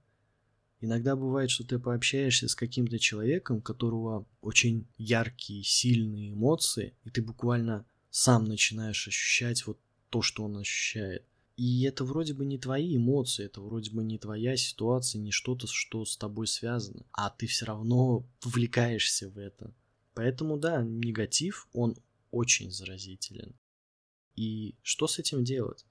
Иногда 0.81 1.17
бывает, 1.17 1.51
что 1.51 1.65
ты 1.65 1.79
пообщаешься 1.79 2.49
с 2.49 2.55
каким-то 2.55 2.99
человеком, 2.99 3.57
у 3.59 3.63
которого 3.63 4.27
очень 4.41 4.87
яркие, 4.99 5.65
сильные 5.65 6.33
эмоции, 6.33 6.95
и 7.05 7.11
ты 7.11 7.23
буквально 7.23 7.87
сам 8.11 8.45
начинаешь 8.45 9.09
ощущать 9.09 9.67
вот 9.67 9.81
то, 10.11 10.21
что 10.21 10.45
он 10.45 10.59
ощущает. 10.59 11.27
И 11.57 11.85
это 11.85 12.05
вроде 12.05 12.35
бы 12.35 12.45
не 12.45 12.59
твои 12.59 12.97
эмоции, 12.97 13.47
это 13.47 13.61
вроде 13.61 13.93
бы 13.93 14.03
не 14.05 14.19
твоя 14.19 14.57
ситуация, 14.57 15.21
не 15.21 15.31
что-то, 15.31 15.67
что 15.69 16.05
с 16.05 16.17
тобой 16.17 16.47
связано. 16.47 17.07
А 17.13 17.31
ты 17.31 17.47
все 17.47 17.67
равно 17.67 18.29
вовлекаешься 18.43 19.31
в 19.31 19.39
это. 19.39 19.73
Поэтому 20.15 20.59
да, 20.59 20.83
негатив, 20.83 21.69
он 21.73 21.97
очень 22.31 22.71
заразителен. 22.71 23.55
И 24.37 24.75
что 24.83 25.07
с 25.07 25.19
этим 25.19 25.45
делать? 25.45 25.87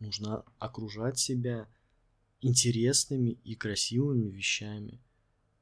Нужно 0.00 0.44
окружать 0.58 1.18
себя 1.18 1.68
интересными 2.40 3.38
и 3.44 3.54
красивыми 3.54 4.28
вещами. 4.30 5.00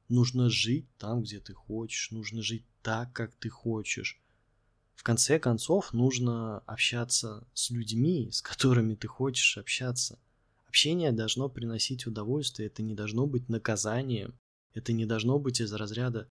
Нужно 0.07 0.49
жить 0.49 0.87
там, 0.97 1.21
где 1.21 1.39
ты 1.39 1.53
хочешь, 1.53 2.11
нужно 2.11 2.41
жить 2.41 2.65
так, 2.81 3.13
как 3.13 3.35
ты 3.35 3.49
хочешь. 3.49 4.19
В 4.95 5.03
конце 5.03 5.39
концов, 5.39 5.93
нужно 5.93 6.59
общаться 6.59 7.47
с 7.53 7.69
людьми, 7.69 8.29
с 8.31 8.41
которыми 8.41 8.95
ты 8.95 9.07
хочешь 9.07 9.57
общаться. 9.57 10.19
Общение 10.67 11.11
должно 11.11 11.49
приносить 11.49 12.07
удовольствие, 12.07 12.67
это 12.67 12.81
не 12.81 12.93
должно 12.93 13.27
быть 13.27 13.49
наказанием, 13.49 14.37
это 14.73 14.93
не 14.93 15.05
должно 15.05 15.39
быть 15.39 15.61
из 15.61 15.73
разряда 15.73 16.29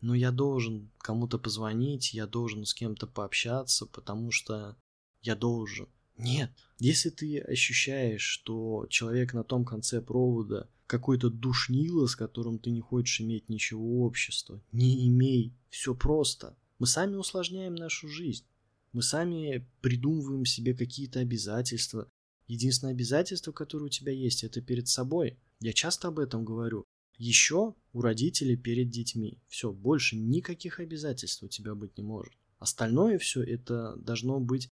«ну 0.00 0.14
я 0.14 0.32
должен 0.32 0.90
кому-то 0.98 1.38
позвонить, 1.38 2.12
я 2.12 2.26
должен 2.26 2.64
с 2.64 2.74
кем-то 2.74 3.06
пообщаться, 3.06 3.86
потому 3.86 4.32
что 4.32 4.76
я 5.22 5.36
должен». 5.36 5.88
Нет, 6.22 6.50
если 6.78 7.10
ты 7.10 7.40
ощущаешь, 7.40 8.22
что 8.22 8.86
человек 8.88 9.34
на 9.34 9.44
том 9.44 9.64
конце 9.64 10.00
провода 10.00 10.68
какой-то 10.86 11.30
душнило, 11.30 12.06
с 12.06 12.16
которым 12.16 12.58
ты 12.58 12.70
не 12.70 12.80
хочешь 12.80 13.20
иметь 13.20 13.48
ничего 13.48 14.04
общества, 14.04 14.62
не 14.72 15.08
имей, 15.08 15.54
все 15.70 15.94
просто– 15.94 16.56
мы 16.82 16.88
сами 16.88 17.14
усложняем 17.14 17.76
нашу 17.76 18.08
жизнь. 18.08 18.44
Мы 18.92 19.02
сами 19.02 19.64
придумываем 19.82 20.44
себе 20.44 20.74
какие-то 20.74 21.20
обязательства. 21.20 22.10
Единственное 22.48 22.92
обязательство, 22.92 23.52
которое 23.52 23.84
у 23.84 23.88
тебя 23.88 24.10
есть, 24.10 24.42
это 24.42 24.60
перед 24.60 24.88
собой. 24.88 25.38
Я 25.60 25.72
часто 25.74 26.08
об 26.08 26.18
этом 26.18 26.44
говорю. 26.44 26.84
Еще 27.18 27.76
у 27.92 28.00
родителей 28.00 28.56
перед 28.56 28.90
детьми. 28.90 29.38
Все, 29.46 29.70
больше 29.70 30.16
никаких 30.16 30.80
обязательств 30.80 31.44
у 31.44 31.48
тебя 31.48 31.76
быть 31.76 31.96
не 31.96 32.02
может. 32.02 32.32
Остальное 32.58 33.16
все 33.18 33.44
это 33.44 33.94
должно 33.94 34.40
быть 34.40 34.68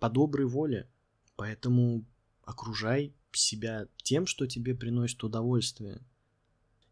по 0.00 0.10
доброй 0.10 0.46
воле. 0.46 0.90
Поэтому 1.36 2.04
окружай 2.42 3.14
себя 3.32 3.86
тем, 4.02 4.26
что 4.26 4.46
тебе 4.46 4.74
приносит 4.74 5.22
удовольствие. 5.22 6.00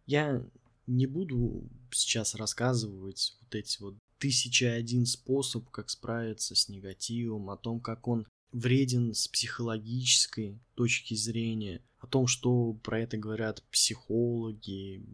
Я 0.06 0.46
не 0.86 1.06
буду 1.06 1.68
сейчас 1.90 2.34
рассказывать 2.34 3.36
вот 3.40 3.54
эти 3.54 3.82
вот 3.82 3.96
тысяча 4.18 4.72
один 4.72 5.06
способ, 5.06 5.68
как 5.70 5.90
справиться 5.90 6.54
с 6.54 6.68
негативом, 6.68 7.50
о 7.50 7.56
том, 7.56 7.80
как 7.80 8.08
он 8.08 8.26
вреден 8.52 9.14
с 9.14 9.28
психологической 9.28 10.58
точки 10.74 11.14
зрения, 11.14 11.82
о 11.98 12.06
том, 12.06 12.26
что 12.26 12.72
про 12.72 13.00
это 13.00 13.16
говорят 13.16 13.62
психологи 13.70 15.04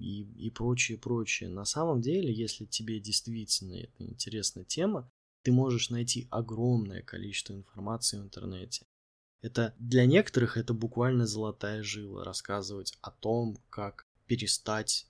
и, 0.00 0.22
и 0.38 0.50
прочее, 0.50 0.96
прочее. 0.98 1.50
На 1.50 1.64
самом 1.64 2.00
деле, 2.00 2.32
если 2.32 2.64
тебе 2.64 3.00
действительно 3.00 3.74
это 3.74 4.04
интересная 4.04 4.64
тема, 4.64 5.10
ты 5.42 5.52
можешь 5.52 5.90
найти 5.90 6.28
огромное 6.30 7.02
количество 7.02 7.54
информации 7.54 8.18
в 8.18 8.22
интернете. 8.22 8.86
Это 9.42 9.74
для 9.78 10.04
некоторых 10.04 10.56
это 10.56 10.74
буквально 10.74 11.26
золотая 11.26 11.82
жила 11.82 12.24
рассказывать 12.24 12.96
о 13.00 13.10
том, 13.10 13.58
как 13.70 14.06
перестать 14.26 15.06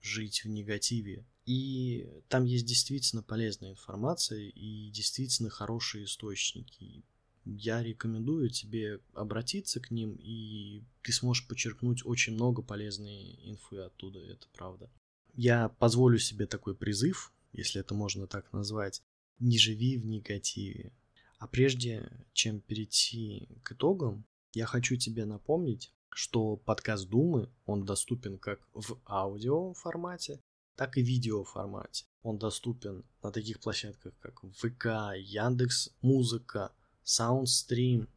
жить 0.00 0.44
в 0.44 0.48
негативе, 0.48 1.26
и 1.44 2.08
там 2.28 2.44
есть 2.44 2.66
действительно 2.66 3.22
полезная 3.22 3.70
информация 3.70 4.40
и 4.40 4.90
действительно 4.90 5.50
хорошие 5.50 6.04
источники. 6.04 7.02
Я 7.44 7.82
рекомендую 7.82 8.50
тебе 8.50 9.00
обратиться 9.14 9.80
к 9.80 9.90
ним, 9.90 10.18
и 10.20 10.82
ты 11.02 11.12
сможешь 11.12 11.46
подчеркнуть 11.46 12.04
очень 12.04 12.34
много 12.34 12.62
полезной 12.62 13.38
инфы 13.44 13.78
оттуда, 13.78 14.20
это 14.20 14.46
правда. 14.52 14.90
я 15.34 15.68
позволю 15.68 16.18
себе 16.18 16.46
такой 16.46 16.74
призыв, 16.74 17.32
если 17.52 17.80
это 17.80 17.94
можно 17.94 18.26
так 18.26 18.52
назвать, 18.52 19.02
не 19.38 19.58
живи 19.58 19.98
в 19.98 20.06
негативе. 20.06 20.92
А 21.38 21.46
прежде 21.46 22.10
чем 22.32 22.60
перейти 22.60 23.48
к 23.62 23.72
итогам, 23.72 24.24
я 24.52 24.66
хочу 24.66 24.96
тебе 24.96 25.24
напомнить, 25.24 25.92
что 26.10 26.56
подкаст 26.56 27.08
Думы, 27.08 27.48
он 27.64 27.84
доступен 27.84 28.38
как 28.38 28.60
в 28.74 28.98
аудио 29.06 29.72
формате, 29.74 30.40
так 30.74 30.96
и 30.96 31.02
видео 31.02 31.44
формате. 31.44 32.06
Он 32.22 32.38
доступен 32.38 33.04
на 33.22 33.30
таких 33.30 33.60
площадках, 33.60 34.14
как 34.18 34.40
ВК, 34.56 35.16
Яндекс 35.16 35.90
Музыка, 36.02 36.72
Soundstream, 37.04 38.08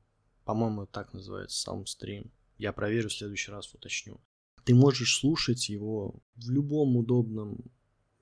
по-моему, 0.45 0.85
так 0.87 1.13
называется 1.13 1.69
Soundstream. 1.69 2.29
Я 2.57 2.73
проверю 2.73 3.09
в 3.09 3.13
следующий 3.13 3.51
раз, 3.51 3.73
уточню. 3.73 4.19
Ты 4.63 4.75
можешь 4.75 5.19
слушать 5.19 5.69
его 5.69 6.15
в 6.35 6.49
любом 6.49 6.97
удобном 6.97 7.71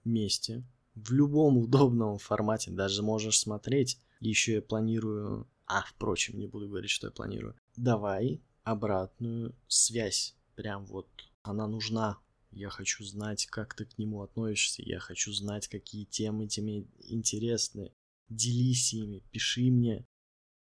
месте, 0.03 0.63
в 1.06 1.12
любом 1.12 1.58
удобном 1.63 2.18
формате, 2.18 2.72
даже 2.72 3.03
можешь 3.03 3.39
смотреть. 3.39 4.00
Еще 4.20 4.56
я 4.56 4.62
планирую... 4.62 5.48
А, 5.65 5.84
впрочем, 5.84 6.39
не 6.39 6.48
буду 6.48 6.68
говорить, 6.68 6.89
что 6.89 7.08
я 7.08 7.12
планирую. 7.12 7.56
Давай 7.75 8.41
обратную 8.63 9.56
связь. 9.68 10.36
Прям 10.56 10.86
вот 10.86 11.08
она 11.44 11.68
нужна. 11.68 12.18
Я 12.51 12.70
хочу 12.70 13.03
знать, 13.03 13.46
как 13.46 13.75
ты 13.75 13.86
к 13.86 13.98
нему 13.98 14.22
относишься. 14.22 14.82
Я 14.84 15.00
хочу 15.00 15.32
знать, 15.32 15.68
какие 15.68 16.06
темы 16.06 16.48
тебе 16.48 16.86
интересны. 17.00 17.94
Делись 18.29 18.94
ими, 18.94 19.24
пиши 19.32 19.72
мне, 19.72 20.06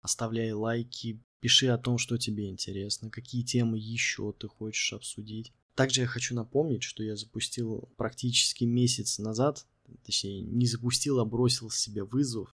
оставляй 0.00 0.52
лайки, 0.52 1.22
пиши 1.40 1.68
о 1.68 1.78
том, 1.78 1.98
что 1.98 2.18
тебе 2.18 2.50
интересно, 2.50 3.10
какие 3.10 3.42
темы 3.42 3.78
еще 3.78 4.32
ты 4.32 4.48
хочешь 4.48 4.92
обсудить. 4.92 5.52
Также 5.74 6.02
я 6.02 6.06
хочу 6.06 6.34
напомнить, 6.34 6.82
что 6.82 7.02
я 7.02 7.16
запустил 7.16 7.90
практически 7.96 8.64
месяц 8.64 9.18
назад, 9.18 9.66
точнее 10.04 10.42
не 10.42 10.66
запустил, 10.66 11.18
а 11.20 11.24
бросил 11.24 11.70
себе 11.70 12.04
вызов 12.04 12.54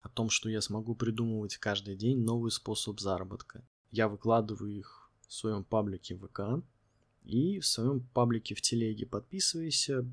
о 0.00 0.08
том, 0.08 0.30
что 0.30 0.48
я 0.48 0.60
смогу 0.60 0.94
придумывать 0.94 1.56
каждый 1.56 1.96
день 1.96 2.18
новый 2.18 2.50
способ 2.50 3.00
заработка. 3.00 3.66
Я 3.90 4.08
выкладываю 4.08 4.76
их 4.76 5.10
в 5.26 5.32
своем 5.32 5.64
паблике 5.64 6.16
ВК 6.16 6.62
и 7.24 7.58
в 7.58 7.66
своем 7.66 8.00
паблике 8.00 8.54
в 8.54 8.60
телеге. 8.60 9.06
Подписывайся, 9.06 10.04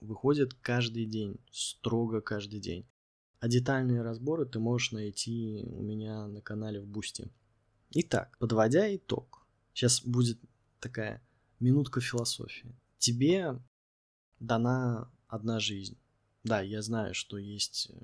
выходит 0.00 0.54
каждый 0.54 1.06
день, 1.06 1.38
строго 1.50 2.20
каждый 2.20 2.60
день. 2.60 2.86
А 3.40 3.48
детальные 3.48 4.02
разборы 4.02 4.46
ты 4.46 4.60
можешь 4.60 4.92
найти 4.92 5.64
у 5.66 5.82
меня 5.82 6.28
на 6.28 6.40
канале 6.40 6.80
в 6.80 6.86
Бусти. 6.86 7.28
Итак, 7.90 8.36
подводя 8.38 8.94
итог. 8.94 9.44
Сейчас 9.74 10.02
будет 10.02 10.38
такая 10.78 11.20
минутка 11.58 12.00
философии. 12.00 12.76
Тебе 12.98 13.60
дана 14.38 15.10
одна 15.32 15.60
жизнь. 15.60 15.96
Да, 16.44 16.60
я 16.60 16.82
знаю, 16.82 17.14
что 17.14 17.38
есть 17.38 17.88
э, 17.90 17.94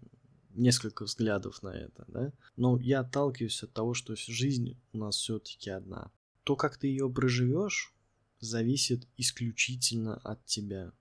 несколько 0.55 1.05
взглядов 1.05 1.63
на 1.63 1.69
это, 1.69 2.05
да, 2.09 2.33
но 2.57 2.79
я 2.81 3.01
отталкиваюсь 3.01 3.63
от 3.63 3.73
того, 3.73 3.95
что 3.95 4.15
жизнь 4.17 4.77
у 4.93 4.99
нас 4.99 5.17
все-таки 5.17 5.71
одна. 5.71 6.11
То, 6.45 6.57
как 6.57 6.79
ты 6.79 6.87
ее 6.87 7.11
проживешь, 7.11 7.95
зависит 8.41 9.07
исключительно 9.19 10.17
от 10.19 10.45
тебя. 10.47 10.93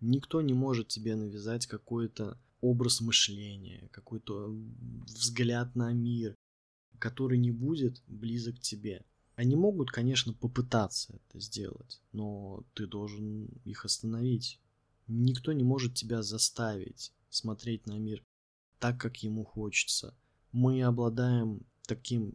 Никто 0.00 0.40
не 0.40 0.54
может 0.54 0.88
тебе 0.88 1.16
навязать 1.16 1.66
какой-то 1.66 2.38
образ 2.60 3.00
мышления, 3.00 3.88
какой-то 3.92 4.56
взгляд 5.06 5.74
на 5.76 5.92
мир, 5.92 6.34
который 6.98 7.36
не 7.36 7.50
будет 7.50 8.02
близок 8.06 8.56
к 8.56 8.60
тебе. 8.60 9.04
Они 9.34 9.54
могут, 9.54 9.90
конечно, 9.90 10.32
попытаться 10.32 11.14
это 11.14 11.40
сделать, 11.40 12.00
но 12.12 12.64
ты 12.74 12.86
должен 12.86 13.48
их 13.64 13.84
остановить. 13.84 14.60
Никто 15.08 15.52
не 15.52 15.64
может 15.64 15.94
тебя 15.94 16.22
заставить 16.22 17.12
смотреть 17.30 17.86
на 17.86 17.98
мир 17.98 18.22
так, 18.78 19.00
как 19.00 19.16
ему 19.22 19.44
хочется. 19.44 20.14
Мы 20.52 20.82
обладаем 20.82 21.66
таким, 21.86 22.34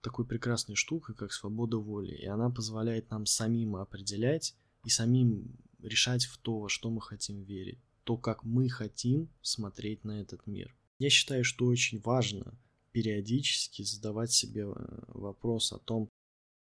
такой 0.00 0.26
прекрасной 0.26 0.74
штукой, 0.74 1.14
как 1.14 1.32
свобода 1.32 1.78
воли, 1.78 2.14
и 2.14 2.26
она 2.26 2.50
позволяет 2.50 3.10
нам 3.10 3.26
самим 3.26 3.76
определять 3.76 4.56
и 4.84 4.90
самим 4.90 5.56
решать 5.80 6.24
в 6.24 6.38
то, 6.38 6.60
во 6.60 6.68
что 6.68 6.90
мы 6.90 7.00
хотим 7.00 7.42
верить, 7.42 7.78
то, 8.04 8.16
как 8.16 8.44
мы 8.44 8.68
хотим 8.68 9.28
смотреть 9.42 10.04
на 10.04 10.20
этот 10.20 10.46
мир. 10.46 10.74
Я 10.98 11.10
считаю, 11.10 11.44
что 11.44 11.66
очень 11.66 12.00
важно 12.00 12.58
периодически 12.92 13.82
задавать 13.82 14.32
себе 14.32 14.62
э, 14.62 14.74
вопрос 15.08 15.72
о 15.72 15.78
том, 15.78 16.08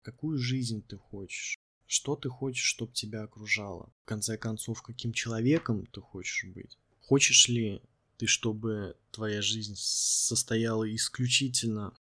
какую 0.01 0.37
жизнь 0.37 0.83
ты 0.83 0.97
хочешь, 0.97 1.56
что 1.87 2.15
ты 2.15 2.29
хочешь, 2.29 2.65
чтобы 2.65 2.93
тебя 2.93 3.23
окружало. 3.23 3.91
В 4.03 4.05
конце 4.05 4.37
концов, 4.37 4.83
каким 4.83 5.13
человеком 5.13 5.85
ты 5.87 6.01
хочешь 6.01 6.45
быть. 6.53 6.77
Хочешь 7.01 7.47
ли 7.47 7.81
ты, 8.17 8.27
чтобы 8.27 8.97
твоя 9.11 9.41
жизнь 9.41 9.75
состояла 9.77 10.93
исключительно 10.93 11.97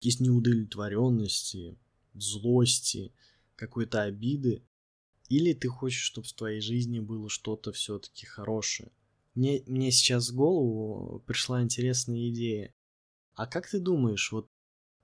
из 0.00 0.20
неудовлетворенности, 0.20 1.78
злости, 2.12 3.12
какой-то 3.56 4.02
обиды, 4.02 4.62
или 5.28 5.52
ты 5.52 5.68
хочешь, 5.68 6.02
чтобы 6.02 6.26
в 6.28 6.32
твоей 6.34 6.60
жизни 6.60 7.00
было 7.00 7.28
что-то 7.28 7.72
все-таки 7.72 8.26
хорошее. 8.26 8.92
Мне, 9.34 9.62
мне 9.66 9.90
сейчас 9.90 10.30
в 10.30 10.34
голову 10.34 11.20
пришла 11.26 11.62
интересная 11.62 12.28
идея. 12.30 12.74
А 13.34 13.46
как 13.46 13.68
ты 13.68 13.78
думаешь, 13.78 14.32
вот 14.32 14.50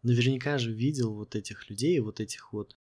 наверняка 0.03 0.59
же 0.59 0.73
видел 0.73 1.15
вот 1.15 1.35
этих 1.35 1.71
людей, 1.71 1.99
вот 2.01 2.21
этих 2.21 2.53
вот 2.53 2.77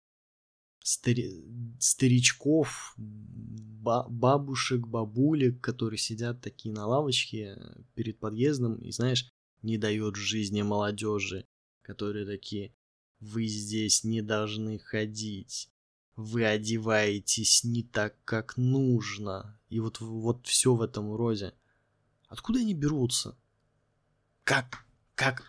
стари... 0.81 1.45
старичков, 1.79 2.95
ба... 2.97 4.07
бабушек, 4.09 4.87
бабулек, 4.87 5.61
которые 5.61 5.99
сидят 5.99 6.41
такие 6.41 6.75
на 6.75 6.87
лавочке 6.87 7.59
перед 7.95 8.19
подъездом 8.19 8.77
и, 8.77 8.91
знаешь, 8.91 9.29
не 9.62 9.79
дают 9.79 10.17
жизни 10.17 10.62
молодежи, 10.62 11.45
которые 11.83 12.27
такие, 12.27 12.75
вы 13.21 13.47
здесь 13.47 14.05
не 14.05 14.23
должны 14.23 14.79
ходить, 14.79 15.71
вы 16.17 16.45
одеваетесь 16.45 17.64
не 17.64 17.83
так, 17.83 18.17
как 18.25 18.57
нужно, 18.57 19.59
и 19.69 19.81
вот, 19.81 20.01
вот 20.01 20.47
все 20.47 20.75
в 20.75 20.83
этом 20.83 21.14
роде. 21.14 21.55
Откуда 22.29 22.61
они 22.61 22.75
берутся? 22.75 23.37
Как, 24.45 24.85
как, 25.14 25.45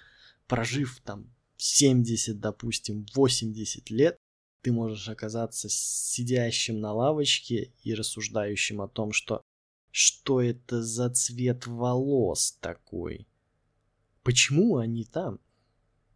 прожив 0.47 0.99
там 1.03 1.33
70, 1.57 2.39
допустим, 2.39 3.05
80 3.13 3.89
лет, 3.89 4.17
ты 4.61 4.71
можешь 4.71 5.07
оказаться 5.09 5.67
сидящим 5.69 6.79
на 6.79 6.93
лавочке 6.93 7.71
и 7.83 7.93
рассуждающим 7.93 8.81
о 8.81 8.87
том, 8.87 9.11
что 9.13 9.41
что 9.91 10.41
это 10.41 10.83
за 10.83 11.09
цвет 11.09 11.65
волос 11.65 12.57
такой? 12.61 13.27
Почему 14.23 14.77
они 14.77 15.05
там? 15.05 15.39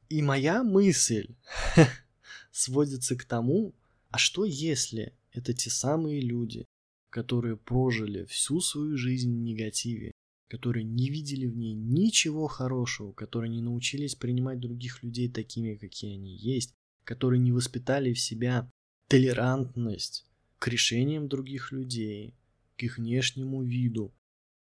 И 0.10 0.22
моя 0.22 0.64
мысль 0.64 1.36
сводится 2.52 3.16
к 3.16 3.24
тому, 3.24 3.74
а 4.10 4.18
что 4.18 4.46
если 4.46 5.14
это 5.32 5.54
те 5.54 5.70
самые 5.70 6.22
люди, 6.22 6.66
которые 7.10 7.58
прожили 7.58 8.26
всю 8.26 8.62
свою 8.62 8.98
жизнь 8.98 9.34
в 9.36 9.42
негативе, 9.42 10.12
которые 10.50 10.84
не 10.84 11.10
видели 11.10 11.48
в 11.48 11.56
ней 11.58 11.74
ничего 11.74 12.48
хорошего, 12.48 13.12
которые 13.12 13.50
не 13.50 13.62
научились 13.62 14.14
принимать 14.14 14.60
других 14.60 15.02
людей 15.02 15.32
такими, 15.32 15.76
какие 15.76 16.14
они 16.14 16.36
есть, 16.36 16.76
которые 17.04 17.40
не 17.40 17.52
воспитали 17.52 18.14
в 18.14 18.20
себя 18.20 18.70
толерантность 19.08 20.26
к 20.60 20.68
решениям 20.68 21.28
других 21.28 21.72
людей, 21.72 22.34
к 22.78 22.84
их 22.84 22.98
внешнему 22.98 23.64
виду, 23.64 24.14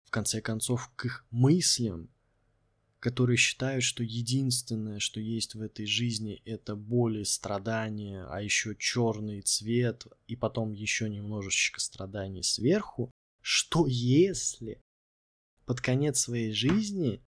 в 0.06 0.12
конце 0.12 0.42
концов, 0.42 0.92
к 0.96 1.06
их 1.06 1.26
мыслям, 1.32 2.10
которые 3.00 3.38
считают, 3.38 3.84
что 3.84 4.04
единственное, 4.04 5.00
что 5.00 5.20
есть 5.20 5.56
в 5.56 5.62
этой 5.62 5.86
жизни, 5.86 6.42
это 6.46 6.76
боль 6.76 7.22
и 7.22 7.26
страдания, 7.26 8.26
а 8.26 8.42
еще 8.42 8.76
черный 8.76 9.42
цвет, 9.42 10.06
и 10.28 10.36
потом 10.36 10.74
еще 10.74 11.10
немножечко 11.10 11.80
страданий 11.80 12.44
сверху, 12.44 13.12
что 13.42 13.88
если 13.88 14.82
под 15.66 15.82
конец 15.82 16.20
своей 16.20 16.52
жизни 16.52 17.24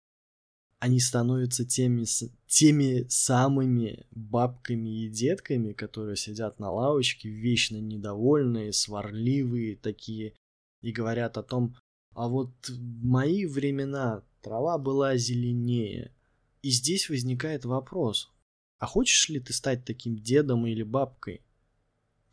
они 0.81 0.99
становятся 0.99 1.67
теми, 1.67 2.07
теми 2.47 3.07
самыми 3.09 4.07
бабками 4.11 5.05
и 5.05 5.09
детками, 5.11 5.75
которые 5.75 6.17
сидят 6.17 6.59
на 6.59 6.71
лавочке, 6.73 7.29
вечно 7.29 7.77
недовольные, 7.77 8.73
сварливые 8.73 9.77
такие, 9.77 10.35
и 10.81 10.91
говорят 10.91 11.37
о 11.37 11.43
том, 11.43 11.77
а 12.15 12.29
вот 12.29 12.51
в 12.67 13.05
мои 13.05 13.45
времена 13.45 14.25
трава 14.41 14.79
была 14.79 15.19
зеленее. 15.19 16.15
И 16.63 16.71
здесь 16.71 17.11
возникает 17.11 17.67
вопрос, 17.67 18.33
а 18.79 18.87
хочешь 18.87 19.29
ли 19.29 19.39
ты 19.39 19.53
стать 19.53 19.85
таким 19.85 20.17
дедом 20.17 20.67
или 20.67 20.83
бабкой? 20.83 21.43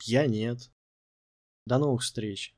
Я 0.03 0.25
нет. 0.25 0.71
До 1.65 1.79
новых 1.79 2.01
встреч. 2.01 2.56